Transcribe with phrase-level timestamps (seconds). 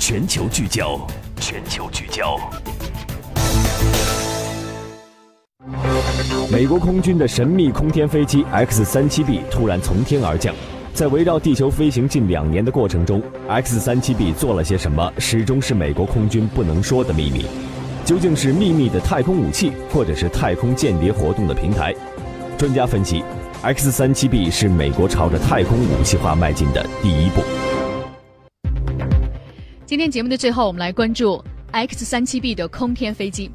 [0.00, 0.98] 全球聚焦，
[1.36, 2.40] 全球聚焦。
[6.50, 10.54] 美国空军的神秘空天飞机 X-37B 突然从天而降，
[10.94, 17.44] 在围绕地球飞行近两年的过程中，X-37B 做了些什么，始终是美国空军不能说的秘密。
[18.02, 21.94] 究竟是秘密的太空武器，或者是太空间谍活动的平台？
[22.56, 23.22] 专家分析
[23.60, 27.42] ，X-37B 是美国朝着太空武器化迈进的第一步。
[29.90, 33.50] 今天节目的最后，我们来关注 X-37B 的空天飞机。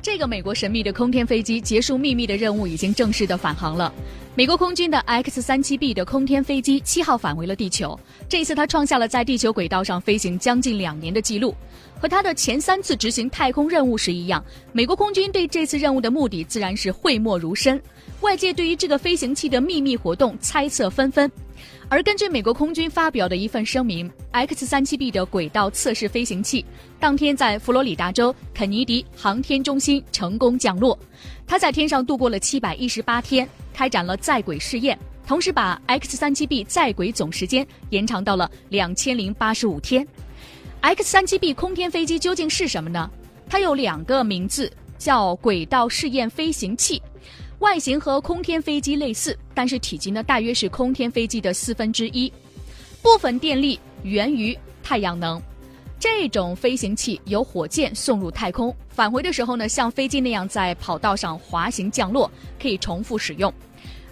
[0.00, 3.92] 这个美国神秘的空天飞机结束秘密的任务，已经正式的返航了。
[4.34, 8.00] 美国空军的 X-37B 的空天飞机七号返回了地球。
[8.30, 11.54] 这一次，它创下了在地球轨道上飞行将近两年的记录。
[12.00, 17.78] 和它的前三次执行太空任务时一样，美国空军对这次任务的目的自然是讳莫如深。
[18.22, 21.30] 外界对于这个飞行器的秘密活动猜测纷纷。
[21.88, 26.64] 而根据美国空军发表的一份声明，X-37B 的轨道测试飞行器
[26.98, 30.98] 当天在佛罗里达州肯尼迪航天中心成功降落。
[31.46, 40.06] 它在天上度过了七百一十八天，开展了在轨试验，同时把 X-37B 在轨总时间延长到了两千零八十五天。
[40.80, 43.08] X-37B 空天飞机究竟是什么呢？
[43.48, 47.00] 它有两个名字，叫轨道试验飞行器。
[47.64, 52.30] 外形和空天飞机类似，但是体积呢大约是空天飞机的四分之一。
[53.00, 55.40] 部分电力源于太阳能。
[55.98, 63.50] 这种飞行器由火箭送入太空，返回的时候呢，像飞机那样在跑道上滑行降落，可以重复使用。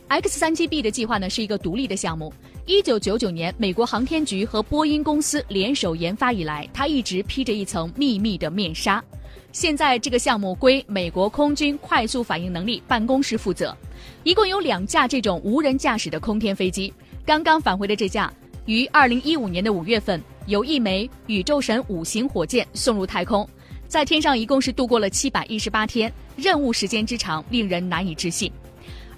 [0.09, 2.33] X-37B 的计划呢是一个独立的项目。
[2.65, 9.05] 一九九九年，美国航天局和波音公司联手研发以来，它一直披着一层秘密的面纱。
[9.53, 13.77] 现在这个项目归美国空军快速反应能力办公室负责，
[14.25, 16.93] 一共有两架这种无人驾驶的空天飞机。
[17.27, 18.33] 刚刚返回的这架，
[18.65, 23.47] 于二零一五年的五月份，由一枚宇宙神五型火箭送入太空，
[23.87, 28.51] 在天上一共是度过了七百一十八天，任务时间之长令人难以置信。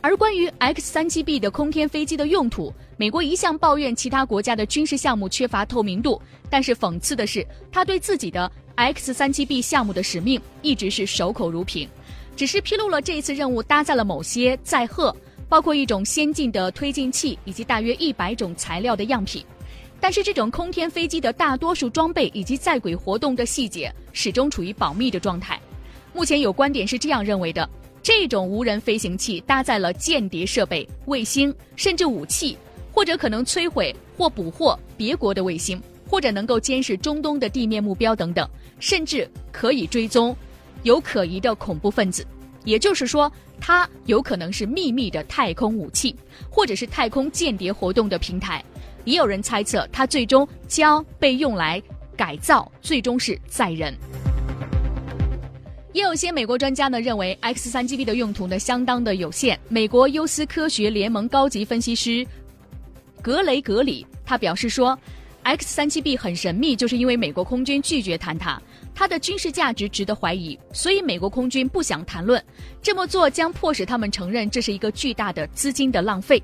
[0.00, 8.50] 而关于 X-37B 的空天飞机的用途，美国一向抱怨其他国家的军事项目缺乏透明度，但是讽刺的是，他对自己的。
[8.76, 11.88] X-37B 项目的使命一直是守口如瓶，
[12.36, 15.14] 只是披露了这一次任务搭载了某些载荷，
[15.48, 19.44] 包括一种先进的推进器以及大约一百种材料的样品。
[20.00, 25.58] 但是，这种空天飞机的大多数装备以及在轨活动的细节始终处于保密的状态。
[26.12, 27.66] 目前有观点是这样认为的：
[28.02, 32.58] 这种无人飞行器搭载了间谍设备、卫星，甚至武器，
[32.92, 35.80] 或者可能摧毁或捕获别国的卫星。
[36.14, 38.48] 或者能够监视中东的地面目标等等，
[38.78, 40.34] 甚至可以追踪
[40.84, 42.24] 有可疑的恐怖分子。
[42.62, 43.30] 也就是说，
[43.60, 46.14] 它有可能是秘密的太空武器，
[46.48, 48.64] 或者是太空间谍活动的平台。
[49.04, 51.82] 也有人猜测，它最终将被用来
[52.16, 53.92] 改造，最终是载人。
[55.92, 59.58] 也有些美国专家呢认为，X-3GB 的用途呢相当的有限。
[59.68, 62.24] 美国优思科学联盟高级分析师
[63.20, 64.96] 格雷格里他表示说。
[65.44, 68.60] X-37B 很神秘，就是因为美国空军拒绝谈它，
[68.94, 72.42] 它的军事价值值得怀疑，所以美国空军不想谈论。
[72.82, 76.42] 这么做将迫使他们承认这是一个巨大的资金的浪费。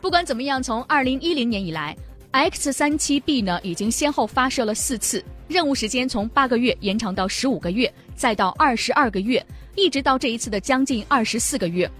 [0.00, 1.96] 不管怎么样，从2010年以来
[2.32, 9.44] ，X-37B 呢已经先后发射了四次，任务时间从八个月延长到十五个月，再到二十二个月，
[9.76, 11.90] 一直到这一次的将近二十四个月。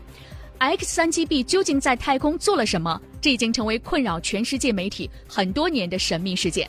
[0.64, 2.98] X-37B 究竟在太空做了什么？
[3.20, 6.66] 这已经成为困扰全世界媒体很多年的神秘事件。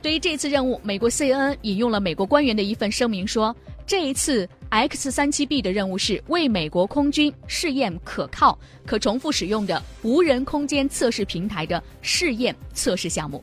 [0.00, 8.56] 对于这次任务，美国 CNN 引用了美国官员的一份声明说，这一次 X-37B 的任务是为美国空军试验可靠、
[8.86, 13.42] 可重复使用的无人空间测试平台的试验测试项目。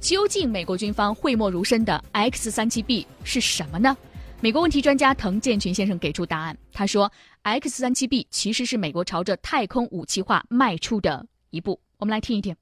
[0.00, 3.96] 究竟美国军方讳莫如深的 X-37B 是什么呢？
[4.40, 6.56] 美国问题专家滕建群先生给出答案。
[6.72, 7.10] 他说
[7.42, 12.54] ：“X-37B 其实是美国朝着太空武器化迈出的一步。”我们来听一听。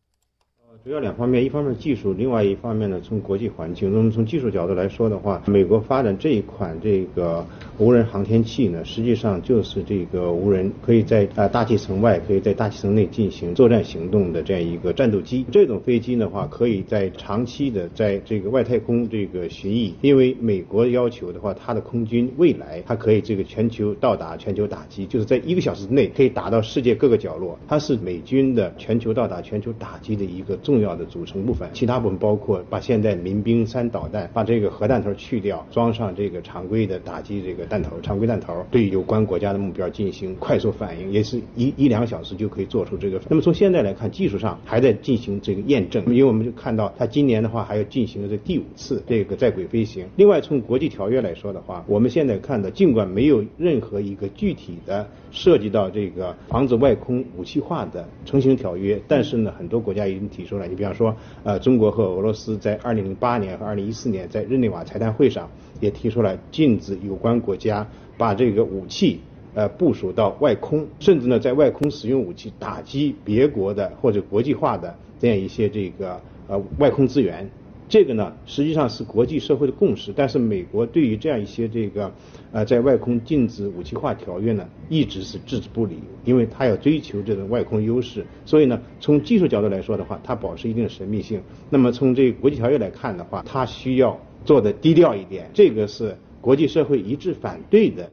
[0.84, 3.92] 主要两方面，一方面技术，另外一方面呢，从国际环境。
[3.92, 7.46] 那么从技术角度来说的话，美国发展这一款这个
[7.78, 15.44] 无人航天器呢，实际上就是这个无人可以在啊大气层外，可以在大气层内进行作战行动的这样一个战斗机。
[15.52, 19.92] 这种飞机的话，可以在长期的在这个外太空这个巡弋。
[20.00, 27.58] 因为美国要求的话，它的空军未来它可以这个全球到达全球打击，就是在一个小时之内可以打到世界各个角落。
[27.68, 30.58] 它是美军的全球到达全球打击的一个。
[30.62, 31.68] 重要的组成部分。
[31.72, 43.20] 其他部分包括把现在民兵三导弹把这个核弹头去掉，装上这个常规的打击这个弹头，常规弹头，对有关国家的目标进行快速反应，也是一一两小时就可以做出这个。
[43.28, 50.06] 那么从现在来看，技术上还在进行这个验证，因为我们就看到它今年的话还要进行这第五次这个在轨飞行。
[50.16, 61.14] 另外，从国际条约来说的话，我们现在看到，尽管没有任何一个具体的涉及到这个防止外空武器化的成型条约，但是呢，很多国家已经提出你比方说，
[61.44, 65.48] 呃，中国和俄罗斯在二零零八年和二零一四年在日内瓦裁谈会上
[65.80, 69.20] 也提出了禁止有关国家把这个武器
[69.54, 77.50] 呃部署到外空，甚至呢在外空使用武器打击别国的或者国际化的这样一些这个呃外空资源。
[77.92, 82.10] 这个呢，实际上是国际社会的共识，但是美国对于这样一些这个，
[82.50, 91.42] 呃，在外空禁止武器化条约呢，一直是置之不理，因为它要追求这种外空优势，所以呢，从技术角度来说的话，它保持一定的神秘性。
[91.68, 98.10] 那么从这国际条约来看的话，它需要做的低调一点，这个是国际社会一致反对的。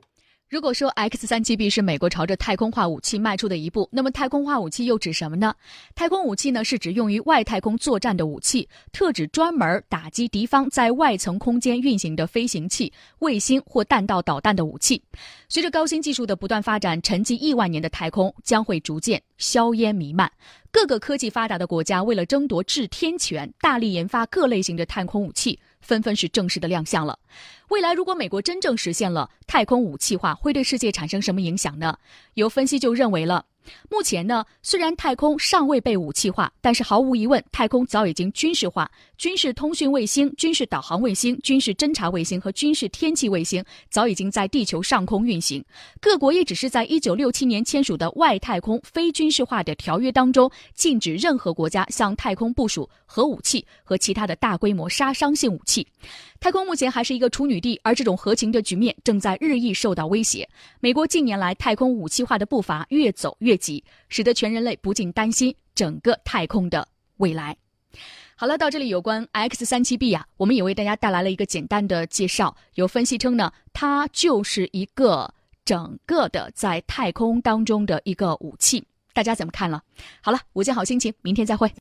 [0.50, 5.54] 如果说 X 三七 B 是美国朝着太空化武器迈出的一步，那么太空化武器又指什么呢？
[5.94, 15.00] 太空武器呢是指用于外太空作战的武器，特指专门打击敌方在外层空间运行的飞行器、卫星或弹道导弹的武器。
[15.48, 20.32] 随着高新技术的不断发展，沉寂亿万年的太空将会逐渐硝烟弥漫。
[20.72, 25.60] 各个科技发达的国家为了争夺制天权，大力研发各类型的太空武器。
[25.82, 27.20] 纷纷是正式的亮相了。
[27.70, 31.98] 未来如果美国真正实现了太空武器化，会对世界产生什么影响呢？
[32.34, 33.46] 有分析就认为了。
[33.90, 38.90] 目前呢，虽然太空尚未被武器化，但是毫无疑问，太空早已经军事化。
[39.18, 45.64] 军事通讯卫星、军事导航卫星、军事侦察卫星和军事天气卫星早已经在地球上空运行。
[46.00, 55.86] 各国也只是在一九六七年签署的外太空非军事化的条约当中，禁止任何国家向太空部署核武器和其他的大规模杀伤性武器。
[56.40, 60.48] 太空目前还是一个处女地，而这种核情的局面正在日益受到威胁。
[60.80, 66.88] 美国近年来太空武器化的步伐越走越越级，使得全人类不禁担心整个太空的
[67.18, 67.58] 未来。
[68.36, 72.56] 好了，到这里有关 X 三七 B 啊，我们也为大家带来了一个简单的介绍。
[72.76, 75.34] 有分析称呢，它就是一个
[75.66, 78.86] 整个的在太空当中的一个武器。
[79.14, 79.82] 大家怎么看了？
[80.22, 81.74] 好了，午间好心情，明天再会。